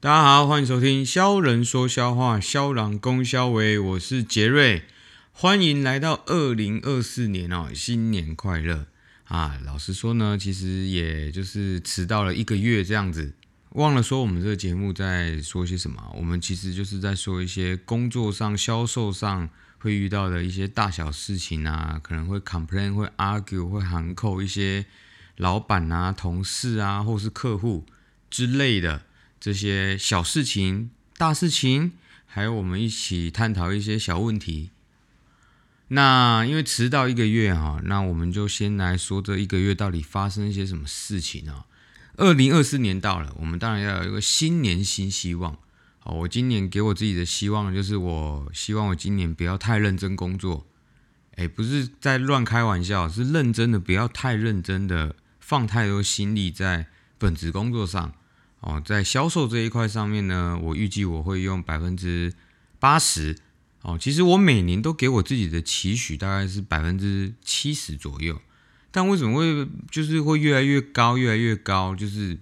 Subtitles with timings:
[0.00, 4.84] 大家好，欢迎收听《肖人说笑话》，肖郎攻肖维，我是杰瑞，
[5.32, 8.86] 欢迎来到二零二四年哦，新年快乐
[9.24, 9.58] 啊！
[9.64, 13.32] 老实说呢，其实也就是迟到了一个月这样子，
[13.70, 24.86] 忘了说我们这个节目在说些什么，我们其实就是在说一些工作上、销售上会遇到的一些大小事情啊，可能会 complain、会 argue、会喊扣一些
[25.36, 27.84] 老板啊、同事啊，或是客户
[28.30, 29.02] 之类的。
[29.48, 31.92] 这些小事情、大事情，
[32.26, 34.68] 还有我们一起探讨一些小问题。
[35.88, 41.64] 那因为迟到一个月哈，那我们就先来说这一个月到底发生一些什么事情啊？
[42.18, 45.56] 二零二四年到了，我们当然要有一个新年新希望。
[45.98, 50.66] 好，我今年给我自己的希望就是，我希望我今年不要太认真工作。
[51.36, 58.12] 哎，不是在乱开玩笑，是认真的，不要太认真的放太多心力在本职工作上。
[58.60, 62.32] 哦，在销售这一块上面呢，我预计我会用百分之
[62.78, 63.36] 八十。
[63.82, 68.40] 哦，其实我每年都给我自己的期许大概是百分之七十左右，
[68.90, 71.94] 但为什么会就是会越来越高，越来越高？
[71.94, 72.36] 就是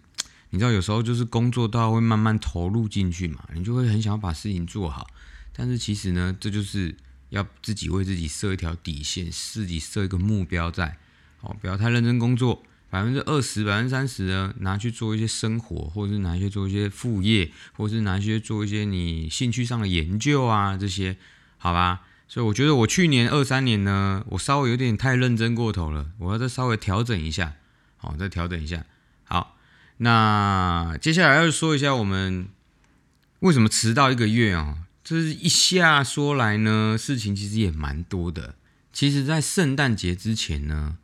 [0.50, 5.06] 你知道，有时候就是工作到会慢慢投入进去嘛，你就会很想要把事情做好。
[5.52, 6.96] 但是其实呢，这就是
[7.28, 10.96] 要自己为自己设一条底线，自己设一个目标在。
[11.42, 12.62] 哦，不要太认真工作。
[12.96, 21.18] 百分之二十、百分之三十呢，拿去做一些生活，或者是拿去做一些副业，或者是拿去做一些你兴趣上的研究啊，这些，
[21.58, 22.00] 好吧？
[22.26, 27.56] 所以我觉得我去年二三年呢，我稍微有点太认真过头了，我要再稍微调整一下，
[27.98, 28.86] 好，再调整一下。
[29.24, 29.58] 好，
[29.98, 32.48] 那接下来要说一下我们
[33.40, 34.78] 为什么迟到一个月啊？
[35.04, 38.54] 这是一下说来呢，事情其实也蛮多的。
[38.90, 40.96] 其实，在圣诞节之前呢。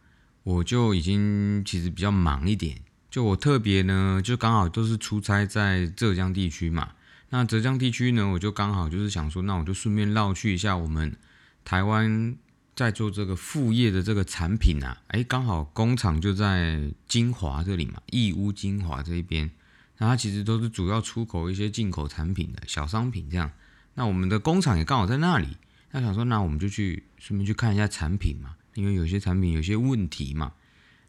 [0.45, 6.93] 我就已经其实比较忙一点，就我特别呢，就刚好都是出差在浙江地区嘛。
[7.31, 11.17] 那浙江地区呢，我就刚好就是想说，那我就顺便绕去一下我们
[11.65, 12.37] 台湾
[12.75, 15.01] 在做这个副业的这个产品啊。
[15.07, 19.51] 哎，刚好工厂就在金华这里嘛，义乌金华这一边。
[19.99, 23.51] 那它其实都是主要出口一些进口产品的小商品这样。
[23.95, 25.57] 那我们的工厂也刚好在那里，
[25.93, 28.57] 那想说，那我们就去顺便去看一下产品嘛。
[28.75, 30.53] 因为有些产品有些问题嘛，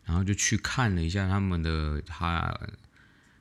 [0.06, 2.60] 然后就去看了一下他们的，他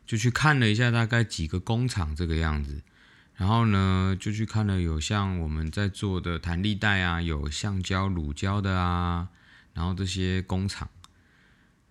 [0.06, 2.82] 就去看了一下大概几个工厂这个样子，
[3.34, 9.28] 然后呢就去看了有像我们在做的弹力带啊，有橡胶、乳胶的啊，
[9.74, 10.88] 然后这些工厂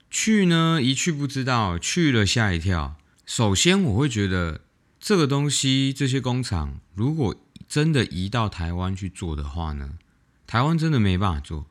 [0.10, 2.96] 去呢一去不知道，去了吓一跳。
[3.26, 4.62] 首先我会觉得
[5.00, 7.36] 这个东西这些工厂如果
[7.68, 9.98] 真的移到台湾去做的话呢，
[10.46, 11.66] 台湾真的没办法做。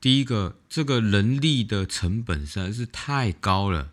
[0.00, 3.92] 第一个，这个人力的成本实在是太高了，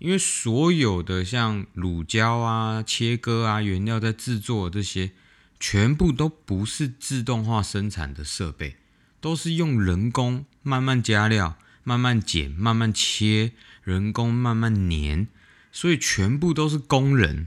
[0.00, 5.12] 因为所有的像乳胶啊、切割啊、原料在制作这些，
[5.60, 8.78] 全部都不是自动化生产的设备，
[9.20, 13.52] 都是用人工慢慢加料、慢慢剪、慢慢切，
[13.84, 15.28] 人工慢慢粘，
[15.70, 17.46] 所以全部都是工人，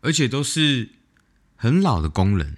[0.00, 0.88] 而且都是
[1.56, 2.56] 很老的工人，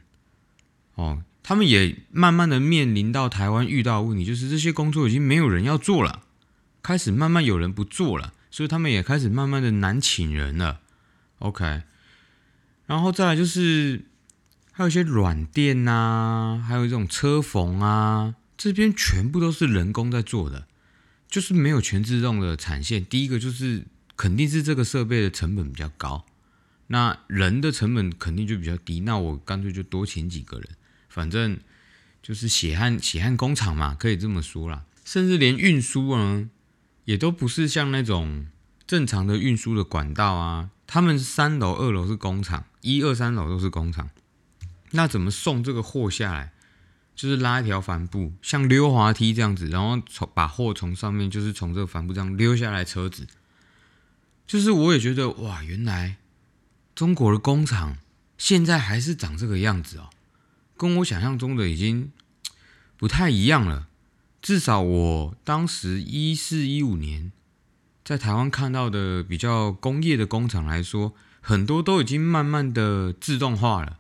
[0.95, 1.25] 哦。
[1.49, 6.25] 他们也慢慢的面临到台湾遇到问题，就是这些工作已经没有人要做了，
[6.83, 10.81] 开始慢慢有人不做了，所以他们也开始慢慢的难请人了。
[11.39, 11.85] OK，
[12.85, 14.05] 然后再来就是
[14.73, 20.67] 还有一些软垫呐，还有这种车缝啊，这边全部都是人工在做的，
[21.31, 23.03] 就是没有全自动的产线。
[23.03, 23.87] 第一个就是
[24.19, 26.27] 肯定是这个设备的成本比较高，
[26.89, 30.69] 那人的成本肯定就比较低，那我干脆就多请几个人。
[31.09, 31.59] 反正
[32.23, 34.85] 就是血汗血汗工厂嘛，可以这么说啦。
[35.05, 36.49] 甚至连运输呢，
[37.05, 38.47] 也都不是像那种
[38.87, 40.71] 正常的运输的管道啊。
[40.87, 44.09] 他们三楼、二楼是工厂，一二三楼都是工厂。
[44.93, 46.53] 那怎么送这个货下来？
[47.15, 52.85] 就是拉一条帆布，像溜滑梯这样子，然后从把货从上面，就是从这个帆布这样溜下来。
[52.85, 53.27] 车子，
[54.47, 56.19] 就是我也觉得哇，原来
[56.95, 57.99] 中国的工厂
[58.39, 60.11] 现在还是长这个样子哦。
[60.79, 62.13] 跟我想象中的已经
[62.97, 63.89] 不太一样了。
[64.41, 67.33] 至少我当时一四一五年
[68.05, 73.99] 在台湾看到的比较工业的工厂来说，很多都已经慢慢的自动化了，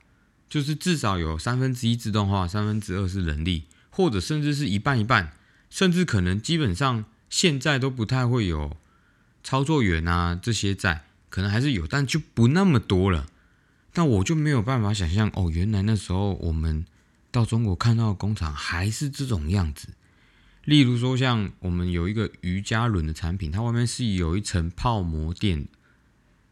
[0.48, 5.32] 就是至少有三分之一自动化，三分之二是人力，或者甚至是一半一半，
[5.68, 8.76] 甚至可能基本上现在都不太会有
[9.42, 13.26] 操作员啊这些在，可能还是有，但就不那么多了。
[13.94, 16.84] 那我就没有办法想象哦，原来那时候我们
[17.30, 19.88] 到中国看到的工厂还是这种样子。
[20.64, 25.66] 例如说，像我们有一个瑜伽轮的产品，它外面是有一层泡膜垫，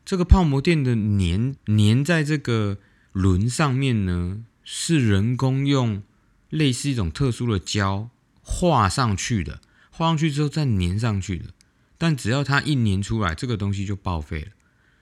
[0.04, 2.78] 这个泡膜垫的粘粘在这个
[3.12, 6.02] 轮上面呢，是人工用
[6.48, 8.08] 类似一种特殊的胶
[8.40, 9.60] 画上去的，
[9.90, 11.50] 画上去之后再粘上去的。
[11.98, 14.48] 但只要它一粘出来，这个东西就报废了。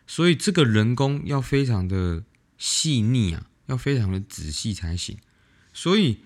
[0.07, 2.25] 所以这个人工要非常的
[2.59, 5.19] 细腻啊，要非常的仔细才行。
[5.73, 6.21] 所以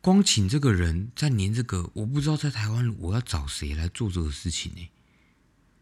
[0.00, 4.88] 光请这个人在粘这个，我不知道在台湾我要找谁来做这个事情呢？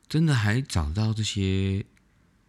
[0.09, 1.85] 真的还找到这些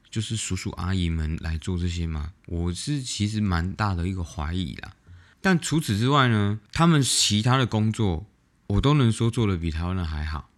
[0.09, 2.33] 就是叔叔阿姨们来做这些吗？
[2.47, 4.95] 我是其实蛮大的一个怀疑啦。
[5.41, 8.27] 但除此之外呢，他们其他的工作
[8.67, 10.49] 我都能说做的比台湾人还好。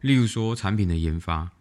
[0.00, 1.52] 例如说产品的研发，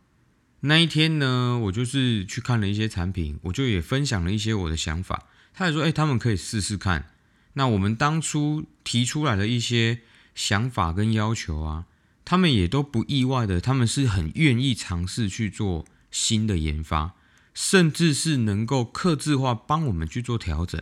[0.62, 5.28] 那一天呢，我就是去看了一些产品，我就也分享了一些我的想法。
[5.54, 7.12] 他也说，哎，他们可以试试看。
[7.54, 10.02] 那我们当初提出来的一些
[10.36, 11.86] 想法跟要求啊。
[12.26, 17.16] 他们也都不意外的，他们是很愿意尝试去做新的研发，
[17.56, 20.80] 甚至是能够克制化帮我们去做调整。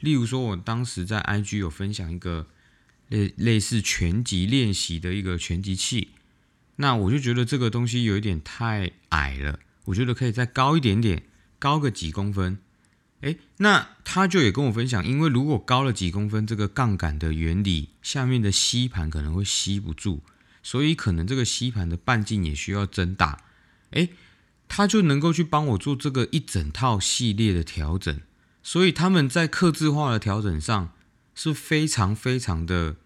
[0.00, 2.46] 例如说，我当时在 IG 有分享一个
[3.10, 6.12] 类类似拳击练习的一个拳击器，
[6.76, 11.24] 那我就觉得这个东西有一点太矮了，我觉得可以再高一点点，
[11.58, 12.58] 高个几公分。
[13.22, 20.22] 诶，那他就也跟我分享，因为如果高了几公分，这个杠杆的原理下面的吸盘可能会吸不住。
[20.62, 23.44] 所以可能这个吸盘的半径也需要增大，
[23.90, 24.10] 诶，
[24.66, 28.20] 他就能够去帮我做这个一整套系列的调整。
[28.62, 30.92] 所以他们在刻字化的调整上
[31.36, 32.96] 是非常非常的，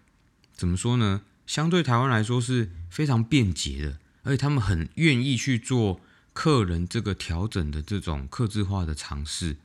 [0.53, 1.21] 怎么说呢？
[1.45, 6.01] 相对台湾来说是非常便捷的，而且他们很愿意去做
[6.33, 9.57] 客人这个调整的这种刻字化的尝试。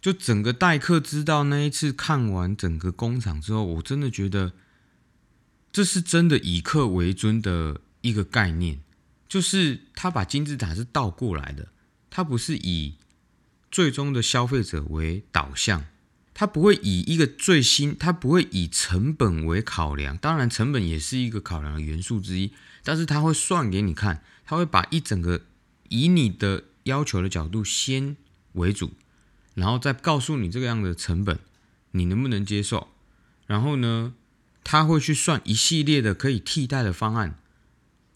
[0.00, 4.52] 就整个代客知道那一次看完整个工厂之后，我真的觉得。
[5.70, 8.80] 这是真的以客为尊的一个概念，
[9.28, 11.68] 就是他把金字塔是倒过来的，
[12.08, 12.94] 他不是以
[13.70, 15.84] 最终的消费者为导向，
[16.38, 22.52] 他不会以一个最新，他不会以成本为考量，当然成本也是一个考量的元素之一，
[22.84, 25.40] 但是他会算给你看，他会把一整个
[25.88, 28.16] 以你的要求的角度先
[28.52, 28.92] 为主，
[29.54, 31.40] 然后再告诉你这个样的成本，
[31.90, 32.86] 你能不能接受，
[33.48, 34.14] 然后呢？
[34.62, 37.36] 他会去算一系列的可以替代的方案，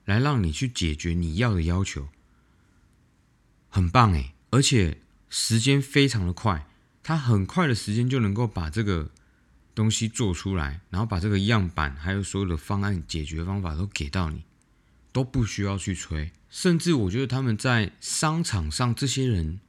[0.04, 2.08] 来让你去解决你要的要求，
[3.68, 4.98] 很棒诶，而且
[5.28, 6.68] 时间非常的快，
[7.02, 9.10] 他很快的时间就能够把这个
[9.74, 14.44] 东西做出来，然后把这个样板还有所有的方案解决方法都给到你，
[15.12, 16.30] 都不需要去催。
[16.48, 19.60] 甚至我觉得他们在商场上这些人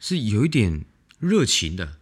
[0.00, 0.84] 是有一点
[1.18, 1.98] 热情的，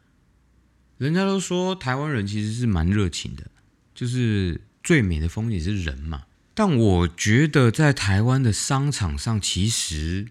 [0.96, 3.50] 人家都说台湾人其实是蛮热情的。
[3.94, 10.28] 就是最美的风景是人嘛，但我觉得在台湾的商场上其实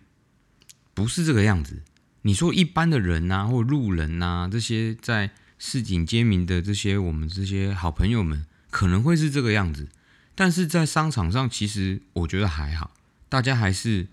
[0.93, 1.83] 不是这个样子。
[2.23, 9.89] 你说一般的人呐，或路人呐，这些在市井街民的这些我们这些好朋友们，可能会是这个样子。
[10.35, 12.91] 但是在商场上，其实我觉得还好，
[13.27, 14.07] 大家还是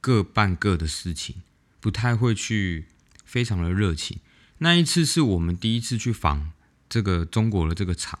[0.00, 1.36] 各办各的事情，
[1.80, 2.86] 不太会去
[3.24, 4.18] 非常的热情。
[4.58, 6.52] 那一次是我们第一次去访
[6.88, 8.18] 这个中国的这个厂。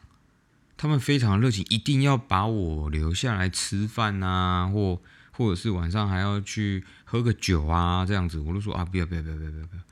[0.76, 5.00] 他们非常热情，一定要把我留下来吃饭啊，或
[5.30, 9.82] 或者是晚上还要去喝个酒啊，这样子，我都说啊，不要不要不要不要不要！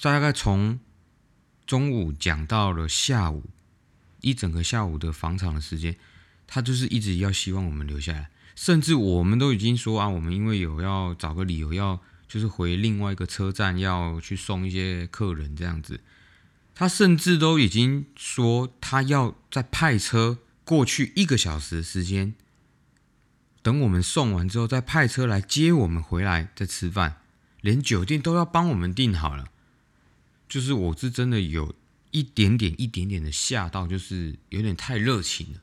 [0.00, 0.80] 大概从
[1.66, 3.44] 中午讲到了下午，
[4.22, 5.94] 一整个下午的房场的时间，
[6.46, 16.00] 他就是一直要希望我们留下来，甚至我们都已经说啊，我们因为有要找个理由要就是回另外一个车站要去送一些客人这样子。
[16.74, 22.34] 他甚至都已经说，他要在派车过去一个小时时间，
[23.64, 27.22] 等我们送完之后，再派车来接我们回来再吃饭，
[27.62, 29.46] 连酒店都要帮我们订好了。
[30.46, 31.74] 就是我是真的有
[32.10, 35.60] 一点点、一点点的吓到，就是有点太热情了。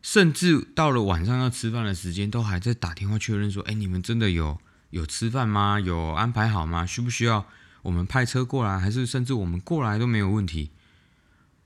[0.00, 5.78] 甚至到了晚上要吃饭的时间，都还在打电话确认说：“哎，你们真的有有吃饭吗？
[5.78, 6.86] 有安排好吗？
[6.86, 7.46] 需不需要？”
[7.82, 10.70] 我们派车过来，还是甚至我们过来都没有问题。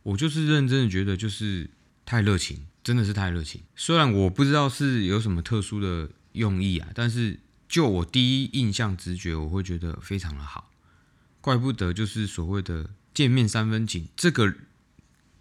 [0.03, 1.71] 我就是认真的觉得，就是
[2.05, 3.63] 太热情，真的是太热情。
[3.77, 10.71] 虽然我不知道是有什么特殊的用意啊，但是就我第一印象直觉，我会觉得非常的好。
[11.41, 14.55] 怪不得就是所谓的见面三分情，这个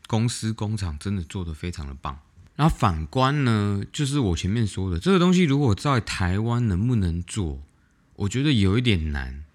[0.07, 2.19] 公司工厂真的做的非常的棒。
[2.55, 7.61] 那反观呢，就是我前面说的这个东西，如果在台湾能不能做，
[8.15, 9.45] 我觉得有一点难。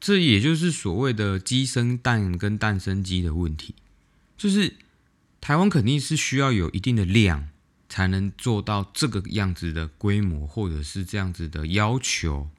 [0.00, 3.74] 这也就是所谓的鸡生蛋跟蛋生鸡的问题，
[4.38, 4.74] 就是
[5.40, 7.48] 台湾肯定是需要有一定的量，
[7.88, 12.50] 才能做到这个样子的规模，或者是这样子的要求。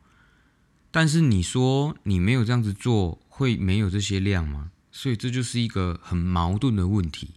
[0.89, 4.71] 但是你说你没有这样子做，会没有这些量吗？
[4.91, 7.29] 所以这就是一个很矛盾的问题。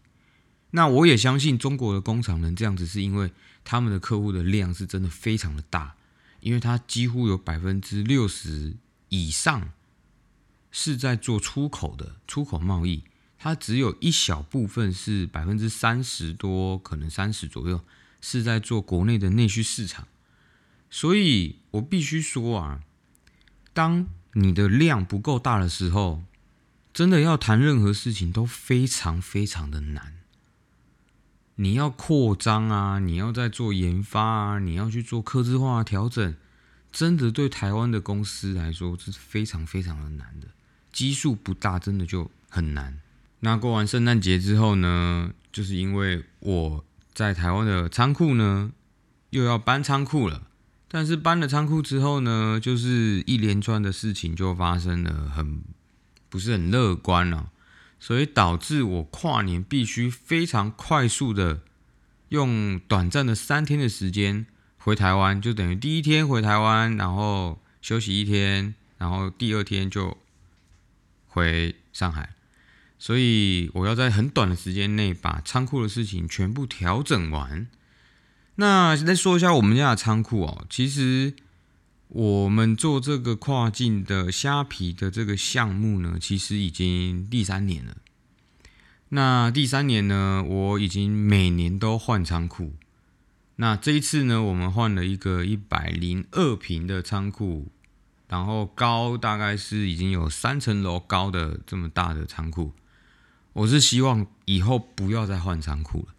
[0.73, 3.31] 那我也相信中国的工厂能这样子，是因为
[3.63, 5.95] 他们的客户的量是真的非常的大，
[6.41, 8.75] 因为它几乎有百分之六十
[9.09, 9.71] 以上
[10.73, 13.05] 是在做出口的出口贸易，
[13.39, 17.81] 它只有一小部分是百分之三十多，可能三十左右
[18.21, 20.09] 是在做国内的内需市场。
[20.91, 22.81] 所以我必须说啊，
[23.73, 26.23] 当你的量不够大的时候，
[26.93, 30.15] 真的要谈任何事情都非常非常的难。
[31.57, 36.37] 你要扩张啊，你要在做研发啊，你要去做科制化调整，
[36.91, 40.49] 真的对台湾的公司来说是非常非常的难的。
[40.93, 43.01] 基数不大，真的就很难。
[43.45, 48.73] 那过完圣诞节之后呢，就是因为我在台湾的仓库呢，
[49.31, 50.49] 又要搬仓库了。
[50.89, 55.63] 但是搬了仓库之后呢，就是一连串的事情就发生了，很。
[56.31, 57.53] 不是很乐观了，
[58.01, 61.61] 所以导致我跨年必须非常快速的
[62.31, 64.45] 用短暂的三天的时间
[64.79, 70.19] 回台湾，就等于第一天回台湾，然后休息一天，然后第二天就
[71.29, 72.34] 回上海。
[73.05, 77.67] 所以我要在很短的时间内把仓库的事情全部调整完。
[78.55, 81.35] 那再说一下我们家的仓库哦，其实。
[82.09, 87.97] 我们做这个跨境的虾皮的这个项目呢，其实已经第三年了。
[89.09, 92.75] 那第三年呢，我已经每年都换仓库。
[93.57, 97.73] 那这一次呢，我们换了一个一百零二平的仓库，
[98.29, 102.73] 然后高大概是已经有三层楼高的这么大的仓库。
[103.55, 106.15] 我是希望以后不要再换仓库了，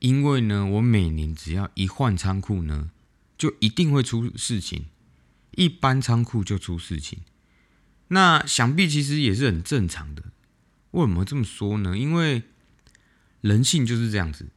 [0.00, 2.90] 因为呢，我每年只要一换仓库呢，
[3.36, 4.86] 就一定会出事情。
[5.52, 7.20] 一般仓库就出事情，
[8.08, 10.24] 那想必其实也是很正常的。
[10.92, 11.98] 为什么这么说呢？
[11.98, 12.44] 因为
[13.40, 14.48] 人性就是这样子。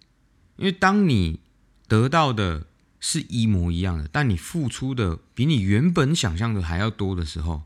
[0.58, 1.40] 因为当你
[1.88, 2.68] 得到的
[3.00, 7.64] 是一模一样的，但你付出的比你原本想象的还要多的时候，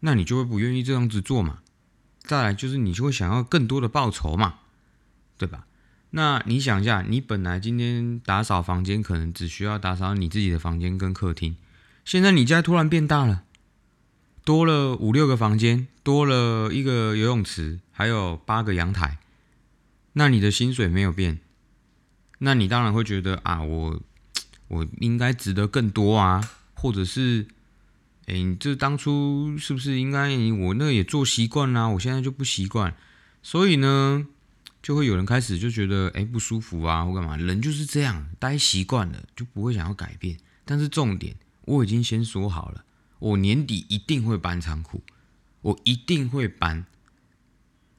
[0.00, 1.61] 那你就会不愿意这样子做嘛。
[2.22, 4.60] 再来就是你就会想要更多的报酬嘛，
[5.36, 5.66] 对吧？
[6.10, 11.56] 那你想一下，你本来今天打扫房间可能只需要打扫你自己的房间跟客厅。
[12.04, 13.44] 现在你家突然变大了，
[14.44, 19.18] 多了五六个房间，多了一个游泳池，还有八个阳台。
[20.12, 21.40] 那你的薪水没有变，
[22.38, 24.02] 那你当然会觉得啊，我
[24.68, 27.46] 我应该值得更多啊，或者是，
[28.26, 32.94] 哎，你这当初是不是应该我那也做习惯啦，我现在就不习惯，
[33.42, 34.26] 所以呢，
[34.82, 37.36] 就会有人开始就觉得哎不舒服啊，或干嘛？
[37.36, 40.38] 人就是这样，待习惯了就不会想要改变。
[40.64, 41.36] 但是重点。
[41.64, 42.84] 我已经先说好了，
[43.20, 45.00] 我年底一定会搬仓库，
[45.60, 46.86] 我一定会搬。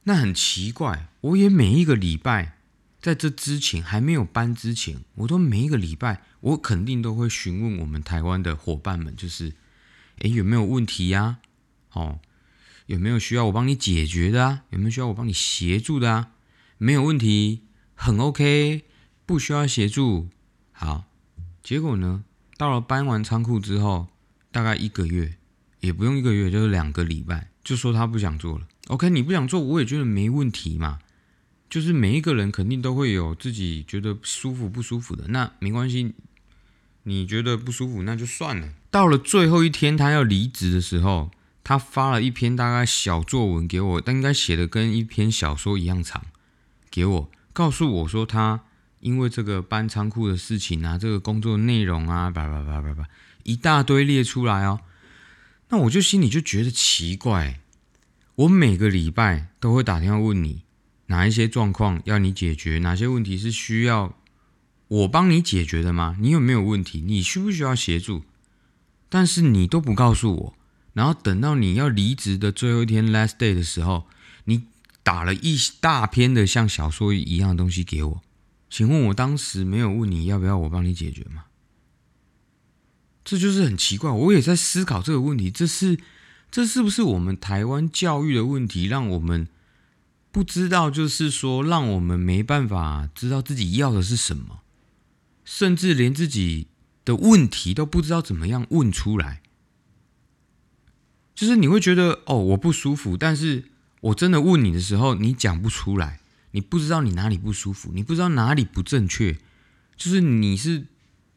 [0.02, 2.58] 那很奇怪，我也每一个礼拜
[3.00, 9.54] 在这之前还没有搬之前，我都每一个礼拜，我肯定都会询问我们台湾的伙伴们，就是，
[10.20, 11.38] 诶，有没有问题呀？
[11.92, 12.20] 哦，
[12.86, 14.64] 有没有需要我帮你解决的啊？
[14.70, 16.32] 有没有需要我帮你协助的啊？
[16.78, 17.62] 没有问题，
[17.94, 18.82] 很 OK，
[19.24, 20.28] 不需要协助。
[20.72, 21.04] 好，
[21.62, 22.24] 结果呢？
[22.56, 24.08] 到了搬完仓库之后，
[24.50, 25.36] 大概一个月，
[25.80, 28.66] 也不用一个月，就是两个礼拜，就说他不想做了。
[28.88, 31.00] OK，你不想做，我也觉得没问题嘛。
[31.70, 36.14] 就是每一个人肯定都会有自己觉得舒服不舒服的，那没关系。
[37.04, 38.68] 你觉得不舒服，那就算了。
[38.90, 41.30] 到了最后一天，他要离职的时候，
[41.62, 46.22] 他发了一篇大概小作文给我，但应该写的跟一篇小说一样长，
[46.90, 48.60] 给我告诉我说他。
[49.00, 53.04] 因为这个搬仓库的事情啊，这个工作内容啊，叭叭叭叭叭，
[53.42, 54.80] 一大堆列出来哦。
[55.68, 57.60] 那我就心里就觉得奇怪。
[58.36, 60.62] 我每个礼拜都会打电话问你，
[61.08, 64.16] 哪一些状况要你解决，哪些问题是需要
[64.94, 66.16] 我帮你解决的吗？
[66.20, 67.00] 你有没有问题？
[67.00, 68.22] 你需不需要协助？
[69.08, 70.54] 但是你都不告诉我，
[70.92, 74.06] 然后等到你要离职的最后一天 last day 的时候，
[74.44, 74.64] 你
[75.02, 78.22] 打了一大篇的像小说一样的东西给我。
[78.70, 81.44] 请问我当时没有问你要不要我帮你解决吗？
[83.24, 84.10] 这就是很奇怪。
[84.10, 85.98] 我也在思考这个问题，这是
[86.52, 89.48] 这是不是我们台湾教育的问题，让我们
[90.30, 94.60] 不知道，就是说让我们没办法知道自己要的是什么，
[95.44, 96.68] 甚至连自己
[97.04, 99.42] 的问题都不知道怎么样问出来。
[101.34, 103.64] 就是你会觉得哦，我不舒服，但是
[104.00, 106.20] 我真的问你的时候，你讲不出来。
[106.52, 109.38] 你不知道你哪里不舒服，你不知道哪里不正确，
[109.96, 110.86] 就是你是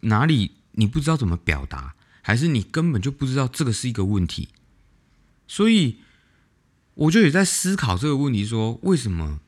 [0.02, 4.50] 哪里你不知道怎么表达，还是你根本就不知道这个是一个问题？
[5.48, 5.98] 所以
[6.94, 9.40] 我就也在思考这个问题：说为什么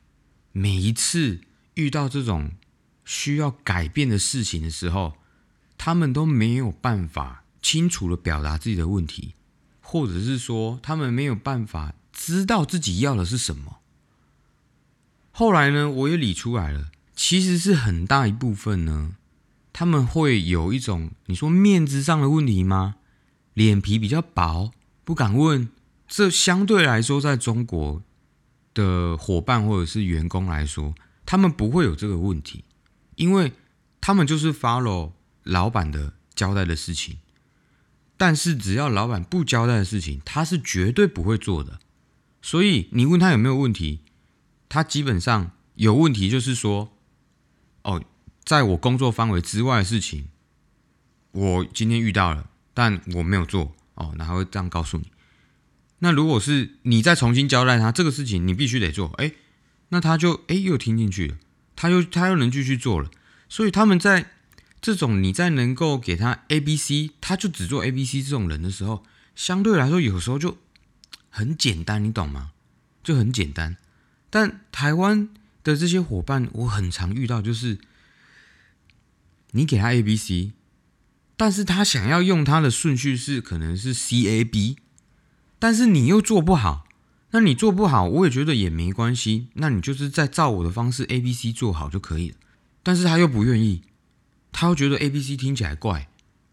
[0.50, 1.40] 每一次
[1.74, 2.50] 遇到这种
[3.10, 5.14] 需要改变的事情的时候，
[5.76, 9.34] 他们都没有办法清楚的表达自己的问题，
[9.80, 13.78] 或者是说他们没有办法知道自己要的是什么？
[15.32, 19.16] 后来呢，我也理出来了，其实是很大一部分呢。
[19.72, 22.94] 他们会有一种你说面子上的问题吗？
[23.54, 24.70] 脸皮比较薄，
[25.02, 25.68] 不敢问。
[26.06, 28.04] 这相对来说，在中国
[28.72, 30.94] 的伙伴或者是员工来说，
[31.26, 32.64] 他们不会有这个问题，
[33.20, 33.52] 因为
[34.00, 35.12] 他们就是 follow
[35.42, 37.18] 老板的交代的事情。
[38.16, 41.78] 但是只要老板不交代的事情，他是绝对不会做的。
[42.42, 44.00] 所以你问他有没有问题，
[44.68, 46.90] 他基本上有问题，就是说，
[47.82, 48.02] 哦。
[48.42, 50.28] 在我工作范围之外的事情，
[51.30, 55.12] 我今天遇到了，但我没有做哦，然后这样告诉你。
[56.00, 59.32] 那如果是你再重新交代他这个事情，你必须得做，哎，
[59.90, 61.36] 那他就哎又听进去了，
[61.80, 63.10] 他又他又能继续做了。
[63.48, 64.32] 所以他们在
[64.82, 70.58] 这种你在能够给他 A、B、C，他就只做 A、B、C 这种人的时候，相对来说有时候就
[71.30, 72.50] 很简单，你懂吗？
[73.02, 73.78] 就很简单。
[74.28, 75.30] 但台湾
[75.62, 77.78] 的这些伙伴，我很常遇到就是。
[79.52, 80.52] 你给他 A B C，
[81.36, 84.76] 但是他想要用他的顺序是可能是 C A B，
[85.58, 86.86] 但是你又做不好，
[87.32, 92.36] 那你做不好，我也觉得也没关系，那你就是在照我的方式 A B C 做好就可以了。
[92.82, 93.82] 但是他又不愿意，
[94.50, 96.08] 他又觉得 A B C 听起来怪，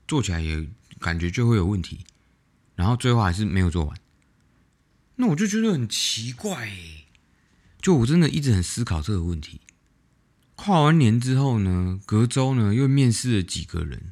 [0.08, 0.68] 做起来也
[1.00, 2.06] 感觉就会有问题，
[2.76, 3.98] 然后最后还是没有做完。
[5.16, 6.70] 那我就觉得很奇怪，
[7.82, 9.62] 就我真的一直很思考这个问题。
[10.56, 14.12] 跨完年之后呢，隔周呢又面试了几个人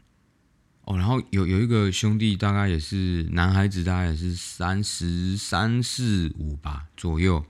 [0.85, 7.43] 哦，然后有有一个兄弟，大概也是男孩子，大概也是三十三四五吧左右，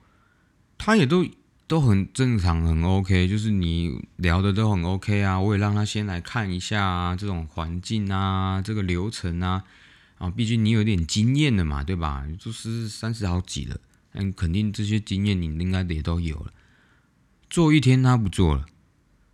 [0.77, 1.25] 他也都
[1.67, 9.63] 都很正常，很 OK，就是你聊的都很 OK 啊，我也让他先来看一下啊，这种环境啊，这个流程啊，
[10.17, 12.25] 啊，毕竟你有点经验的嘛，对吧？
[12.39, 13.77] 就是三十好几了，
[14.13, 16.53] 嗯，肯定这些经验你应该也都有了。
[17.49, 18.65] 做一天他不做了。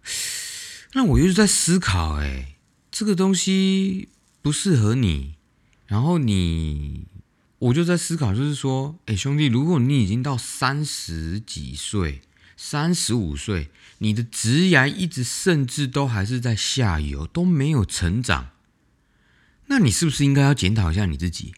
[0.94, 2.51] 那我又在思考，哎，
[2.92, 4.10] 这个东西
[4.42, 5.36] 不适合你，
[5.88, 7.06] 然后你，
[7.58, 12.22] 我就在思考，就是说，哎，兄弟，如果你已经到三十几岁、
[12.58, 18.50] 三十五岁，你的职涯一直甚至都还是在下游，都没有成长，
[19.68, 21.54] 那你是不是应该要检讨一下你自己？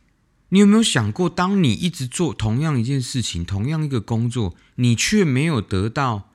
[0.50, 6.30] 你有没有想过，当你一直做同样一件事情、同样一个工作，你却没有得到？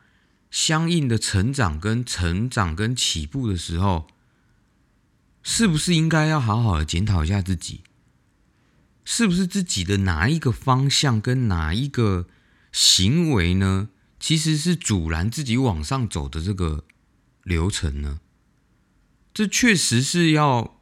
[0.50, 4.08] 相应的成长跟成长跟起步的时候，
[5.50, 7.80] 是不是应该要好好的检讨一下自己？
[9.02, 12.26] 是不是自己的哪一个方向跟哪一个
[12.70, 13.88] 行为呢？
[14.20, 16.84] 其实是阻拦自己往上走的这个
[17.44, 18.20] 流程呢？
[19.32, 20.78] 这确实是要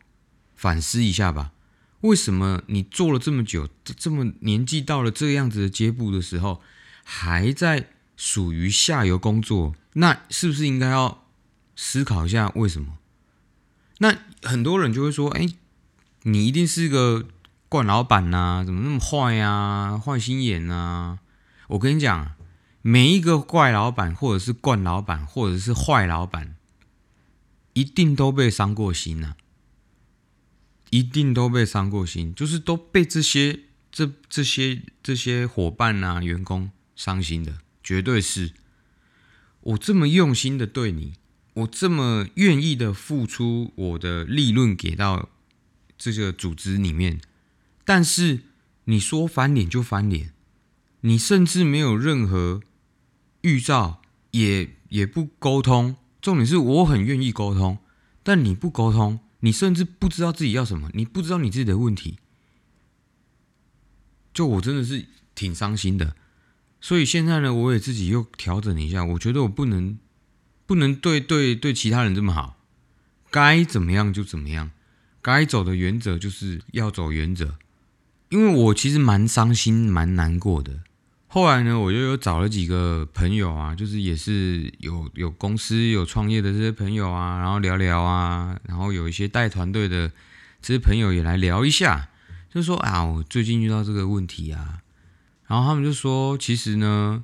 [0.57, 1.53] 反思一下吧。
[2.01, 6.61] 为什么你做了这么久，这么年纪到了这样子的阶步的时候，
[7.05, 7.91] 还在？
[8.17, 11.27] 属于下游工作，那是不是应该要
[11.77, 12.97] 思考一下为什么？
[13.99, 15.49] 那很多人就会说：“哎，
[16.23, 17.27] 你一定是个
[17.69, 20.01] 惯老板呐，怎么那么坏呀？
[20.03, 21.19] 坏心眼呐！”
[21.69, 22.37] 我跟你讲，
[22.83, 26.55] 每一个怪老板，或者是惯老板，或者是坏老板，
[27.73, 29.35] 一定都被伤过心呐，
[30.91, 37.59] 一定都被伤过心，就是都被这些这这些这些伙伴呐、员工伤心的。
[37.83, 38.53] 绝对是
[39.61, 41.15] 我这么用心的对你，
[41.57, 45.31] 我这么愿意的付出我的利润给到
[45.97, 47.21] 这个组织里面，
[47.85, 48.41] 但是
[48.85, 50.33] 你说翻脸就翻脸，
[51.01, 52.61] 你甚至没有任何
[53.41, 55.97] 预兆，也也不沟通。
[56.21, 57.79] 重点是我很愿意沟通，
[58.23, 62.19] 但你不沟通，你甚至不知道自己要什么，你不知道你自己的问题，
[64.35, 66.15] 就我真的是挺伤心的。
[66.83, 69.99] 所以现在呢，我也自己又调整一下，我觉得我不能
[70.67, 72.59] 不能对对对其他人这么好，
[73.31, 74.71] 该怎么样就怎么样，
[75.23, 77.55] 该走的原则就是要走原则。
[78.29, 80.81] 因为我其实蛮伤心、蛮难过的。
[81.29, 90.11] 后来呢，我就有找了几个朋友啊，就是也是有有公司有创业的这些朋友啊，然后聊聊啊，然后有一些带团队的
[90.61, 92.09] 这些朋友也来聊一下，
[92.53, 94.83] 就说啊，我最近遇到这个问题啊。
[95.47, 97.23] 然后他们就说：“其实呢，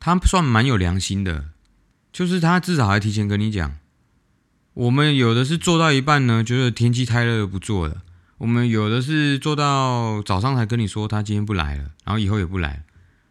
[0.00, 1.50] 他算蛮有良心的，
[2.18, 3.78] 就是他至少还提前跟你讲，
[4.74, 7.98] 我们有的是做到一半呢，觉得天气太热不做了；
[8.38, 12.82] 我们有的是做到早上才跟你说他今天不来了，然后以后也不来了，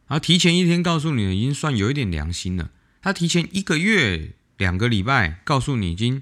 [0.08, 2.70] 然后提前一天告诉你，已经算有一点良心了。
[3.02, 6.22] 他提前一个月、两个礼拜告诉你，已经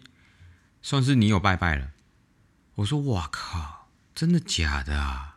[0.82, 1.89] 算是你有拜拜了。
[2.78, 5.36] 我说：哇靠，真的假的啊？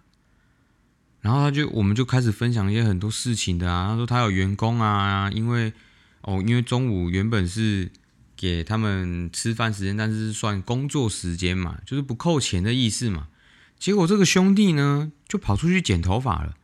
[1.20, 3.88] 然后他就我们就开始分享一些很多事情的啊。
[3.88, 5.74] 他说他有员工啊，因为
[6.28, 7.90] 哦，因为中午原本是。
[8.40, 13.26] 给他们吃饭时间，但是算工作时间嘛，就是不扣钱的意思嘛。
[13.80, 16.54] 结果这个兄弟呢，就跑出去剪头发了，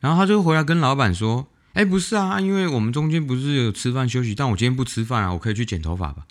[0.00, 6.26] 然后他就回来跟老板说：“哎，不是啊，因为我们中间不是有吃饭休息，但我今天不吃饭啊，我可以去剪头发吧？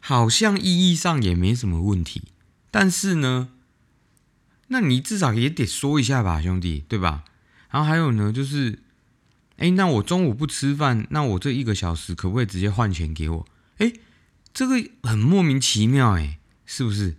[0.00, 2.22] 好像意义上也没什么问题，
[2.70, 3.50] 但是呢，
[4.68, 7.24] 那你至少也得说一下吧，兄弟，对吧？
[7.70, 8.78] 然后还有呢，就是，
[9.56, 13.46] 哎，那我中午不吃饭，那我这一个小时可不可以直接换钱给我？
[13.78, 13.92] 哎。”
[14.56, 17.14] 这个很莫名其妙哎，是不是？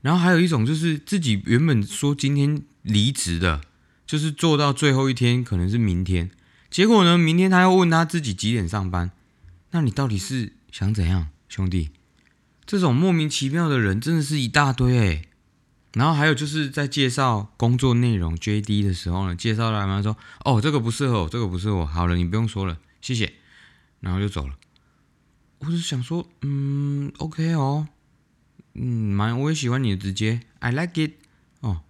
[0.00, 3.62] 然后还有一种就是自己原本说今天离职的，
[4.06, 6.30] 就是做到最后一天，可能是明天。
[6.70, 9.10] 结果呢，明天他又问他自己几点上班。
[9.72, 11.90] 那你到底是想怎样，兄弟？
[12.64, 15.22] 这种莫名其妙的人真的是一大堆哎。
[15.94, 23.32] 然后还有就是在介绍工作内容 JD 的时候呢，介绍来嘛说：“哦，这个不适合我，这个不适合我。”好了，你不用说了，谢谢。
[24.00, 24.54] 然后就走了。
[25.60, 27.88] 我是想说，嗯，OK 哦，
[28.74, 31.14] 嗯，蛮，我也喜欢你的直接，I like it，
[31.60, 31.80] 哦，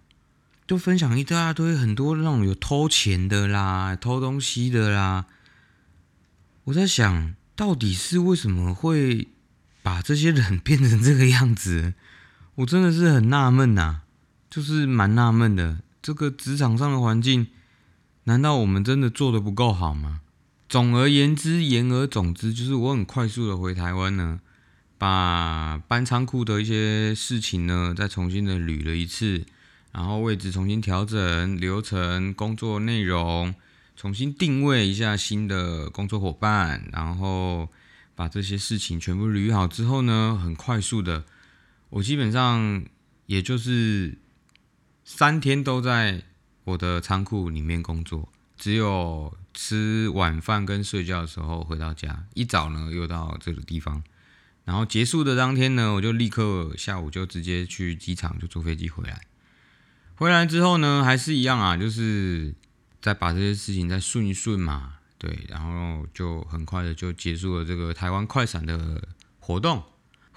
[0.67, 5.27] 就分享一大堆很多那种有偷钱的啦，偷东西的啦。
[6.65, 9.29] 我在想，到底是为什么会
[9.83, 11.93] 把这些人变成这个样子？
[12.59, 14.01] 我真的是很纳闷呐，
[14.51, 15.79] 就是蛮纳闷的。
[16.03, 17.47] 这个职场上的环境，
[18.25, 20.23] 难道我们真的做的不够好吗？
[20.69, 24.41] 总而言之，言而总之，就是我很快速的回台湾呢，
[24.99, 29.45] 把搬仓库的一些事情呢，再重新的捋了一次，
[29.93, 33.55] 然后位置重新调整，流程、工作内容
[33.95, 37.69] 重新定位一下新的工作伙伴，然后
[38.17, 41.23] 把这些事情全部捋好之后呢，很快速的，
[41.91, 42.85] 我基本上
[43.27, 44.19] 也就是
[45.05, 46.23] 三天都在
[46.65, 49.37] 我的仓库里面工作，只有。
[49.61, 54.05] 吃晚饭跟睡觉的时候回到家，一早呢又到这个地方，
[54.65, 59.21] 然后结束的当天呢，我就立刻下午就直接去机场就坐飞机回来。
[60.15, 62.55] 回来之后呢，还是一样啊，就是
[63.03, 69.09] 再把这些事情再顺一顺嘛，对，然后就很快的就结束了这个台湾快闪的
[69.41, 69.83] 活动。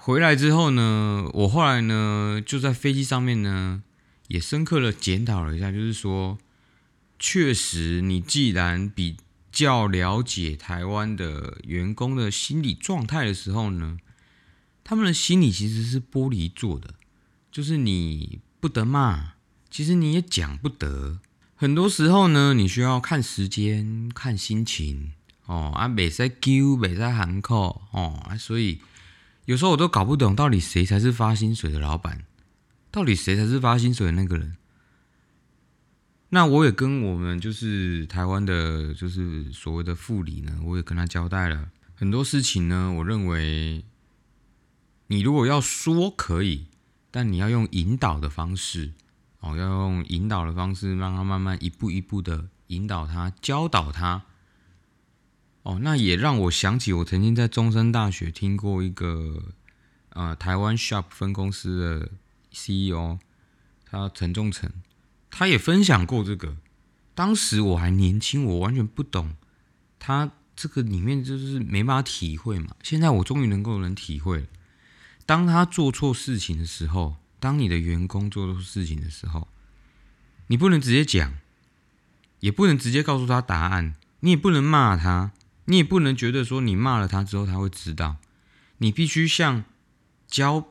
[0.04, 3.84] 回来之后呢，我后来呢就在飞机上面呢
[4.26, 6.38] 也深刻的检讨了一下，就是说。
[7.20, 9.16] 确实，你既然比
[9.52, 13.98] 较了解台湾的员工的心理状态的时候呢，
[14.82, 16.94] 他们的心理其实是玻璃做的，
[17.52, 19.34] 就是你不得骂，
[19.70, 21.20] 其实你也讲不得。
[21.54, 25.12] 很多时候呢，你需要看时间、看心情
[25.46, 28.80] 哦啊，没在揪，没在喊口哦啊，所以
[29.44, 32.24] 有时候我都搞不懂，到底谁才是发薪水的老板，
[32.90, 34.56] 到底谁才是发薪水的那个人。
[36.28, 42.92] 那我也跟我们就是台湾的，就是所谓的副理呢，我也跟他交代了很多事情呢。
[42.98, 43.84] 我认为，
[45.08, 46.68] 你如果要说可以，
[47.10, 48.92] 但你要用引导的方式
[49.40, 54.22] 哦，要用引导的方式，让他慢慢一步一步的引导他，教导他。
[55.62, 59.42] 哦，那也让我想起我曾经在中山大学听过一个
[60.10, 62.10] 呃台湾 Shop 分公司的
[62.50, 63.18] CEO，
[63.84, 64.70] 他陈仲成。
[65.30, 66.56] 他也分享过这个，
[67.14, 69.34] 当时我还年轻，我完全不懂
[69.98, 72.76] 他这个里面就是没办法体会嘛。
[72.82, 74.46] 现在我终于能够能体会了。
[75.24, 79.48] 当他做错事情的时候，当你的员工做错事情的时候，
[80.48, 81.32] 你不能直接讲，
[82.40, 85.32] 也不能直接告诉他答案，你也不能骂他，
[85.66, 88.16] 你也不能觉得说你骂了他之后他会知道。
[88.78, 89.64] 你必须像
[90.26, 90.68] 教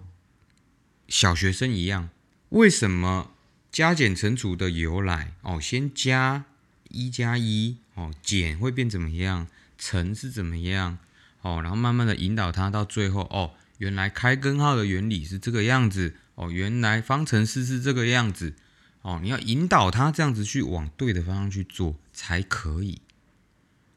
[1.08, 2.10] 小学生一样，
[2.50, 3.32] 为什么？
[3.72, 6.44] 加减乘除的由来哦，先加
[6.90, 9.48] 一加一哦，减会变怎么样？
[9.78, 10.98] 乘是怎么样？
[11.42, 18.56] 哦，然后慢慢的引导他到最后哦，原来开根号的原理是这个样子哦，原来方程式是这个样子
[19.04, 23.00] 哦，你要引导他这样子去往对的方向去做才可以。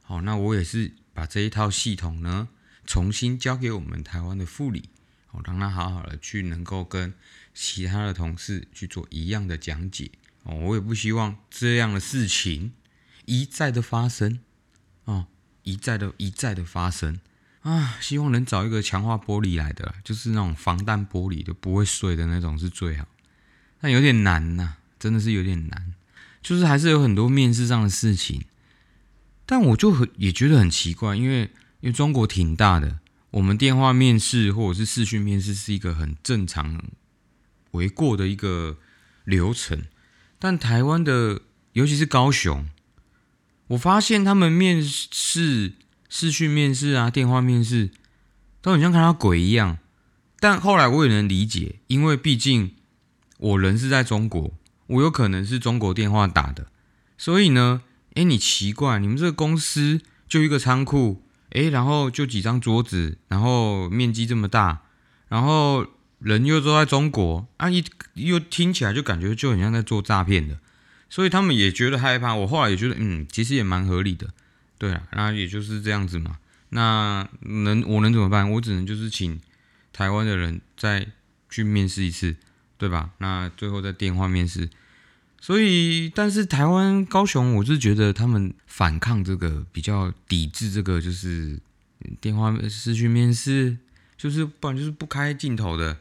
[0.05, 2.49] 好，那我也是把这一套系统呢，
[2.87, 4.89] 重新交给我们台湾的副理，
[5.33, 7.13] 哦，让他好好的去能够跟。
[7.57, 10.11] 其他的同事去做一样的讲解
[10.43, 12.73] 哦，我也不希望这样的事情
[13.27, 14.41] 一再的发生
[15.05, 15.29] 啊，
[15.63, 17.21] 一再的一再的发生
[17.63, 23.07] 啊，希望能找一个强化玻璃来的，就是那种防弹玻璃的，不会碎的那种是最好。
[23.81, 25.95] 但有点难呐，真的是有点难。
[26.43, 28.45] 就是还是有很多面试上的事情，
[29.47, 32.99] 但我就很也觉得很奇怪，因为因为中国挺大的，
[33.31, 36.83] 我们电话面试或者是视讯面试是一个很正常
[37.73, 38.79] 为过的一个
[39.25, 39.85] 流程，
[40.39, 42.67] 但台湾的尤其是高雄，
[43.69, 45.75] 我发现他们面试。
[46.17, 47.91] 视讯面试啊，电话面试
[48.63, 49.79] 都很像看到鬼一样。
[50.39, 52.77] 但后来我也能理解，因为毕竟
[53.39, 54.53] 我人是在中国，
[54.87, 56.69] 我有可能是中国电话打的，
[57.19, 57.83] 所以呢，
[58.15, 64.83] 哎，你奇怪，你们这个公司就一个仓库，哎，然后就几张桌子，然后面积这么大，
[65.29, 65.87] 然后
[66.21, 70.59] 人又都在中国啊，一又听起来就感觉就很像在做诈骗的，
[71.11, 72.35] 所以他们也觉得害怕。
[72.35, 74.31] 我后来也觉得，嗯，其实也蛮合理的。
[74.79, 76.39] 对啊，那也就是这样子嘛。
[76.71, 78.51] 那能我能怎么办？
[78.53, 79.41] 我只能就是请
[79.93, 81.07] 台湾的人再
[81.49, 82.37] 去面试一次，
[82.79, 83.11] 对吧？
[83.19, 84.69] 那最后再电话面试。
[85.45, 91.61] 所以，但是台湾高雄，我是觉得他们反抗这个，比较抵制这个，就是
[92.19, 93.77] 电话失去面试，
[94.17, 95.99] 就是不然就是不开镜头的。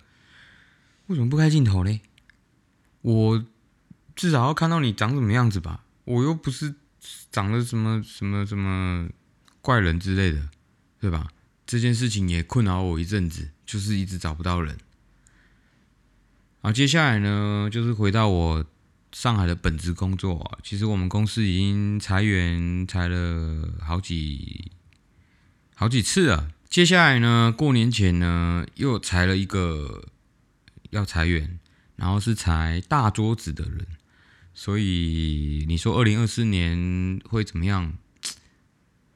[1.08, 2.00] 为什么不开镜头呢？
[3.02, 3.46] 我
[4.16, 5.84] 至少要看到你长什么样子吧。
[6.06, 6.76] 我又不是。
[7.34, 9.10] 长得什么什么什么
[9.60, 10.50] 怪人之类的，
[11.02, 11.28] 对吧？
[11.66, 14.78] 这件事情也困扰我一阵子，就是一直找不到人。
[16.62, 18.66] 好，接下来呢，就是回到我
[19.14, 20.60] 上海的本职工作。
[20.64, 24.72] 其实我们公司已经裁员裁了好几
[25.76, 26.52] 好几次了。
[26.68, 30.06] 接下来呢，过年前呢，又裁了一个
[30.90, 31.60] 要裁员，
[31.96, 33.86] 然后是裁大桌子的人。
[34.56, 37.94] 所以你说二零二四年会怎么样？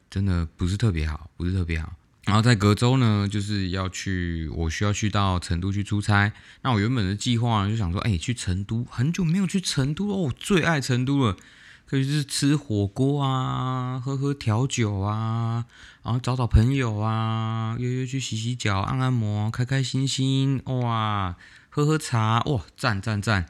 [0.09, 1.96] 真的不是特别好，不是特别好。
[2.27, 6.33] 然后在隔周呢，就是要去，我需要去到成都去出差。
[6.61, 11.37] 那我原本的计划呢，就想说，哎，去成都，很久没有去成都了，我最爱成都了，
[11.85, 15.63] 可以是吃火锅啊，喝喝调酒啊，
[16.03, 21.37] 然后找找朋友啊，约约去洗洗脚、按按摩，开开心心，哇，
[21.69, 23.45] 喝喝茶，哇，赞赞赞。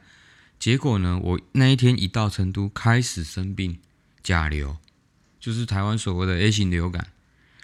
[0.60, 1.18] 结果呢？
[1.20, 3.78] 我那一天一到成都，开始生病，
[4.22, 4.76] 甲流，
[5.40, 7.08] 就是台湾所谓的 A 型流感。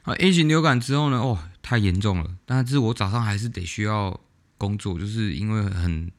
[0.05, 1.19] 啊，A 型流感之后呢？
[1.19, 2.37] 哦，太严重了。
[2.47, 4.21] 但是我早上还是得需要
[4.57, 6.13] 工作，就是因为很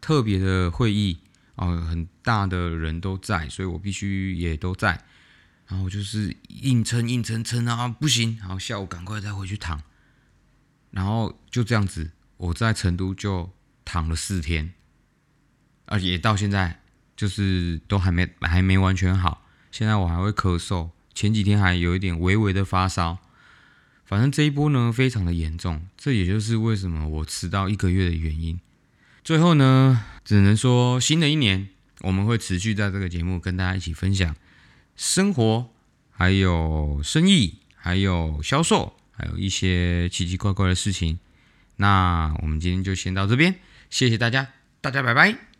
[0.00, 1.18] 特别的会议
[1.54, 5.04] 啊，很大的人都在，所以我必须也都在。
[5.66, 9.80] 然后就是硬撑硬撑撑啊，不行，然后下午赶快再回去躺。
[10.90, 13.50] 然后就这样子，我在成都就
[13.84, 14.74] 躺了四天。
[15.86, 16.82] 而且到现在
[17.16, 23.18] 就是都还没还没完全好，现在我还会咳嗽，前几天还有一点微微的发烧，
[24.04, 28.58] 反正这一波呢非常的严重，这也就是为什么我迟到一个月的原因。
[29.22, 31.68] 最后呢，只能说新的一年
[32.00, 34.36] 我们会持续在这个节目跟大家一起分享
[34.96, 35.70] 生活，
[36.10, 41.18] 还有生意，还有销售，还有一些奇奇怪怪的事情。
[41.76, 43.54] 那我们今天就先到这边，
[43.88, 44.48] 谢谢大家，
[44.80, 45.53] 大家拜拜。